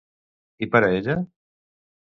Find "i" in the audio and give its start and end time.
0.67-0.69